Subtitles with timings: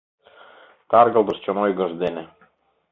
[0.89, 2.23] Таргылтыш чон ойгыж дене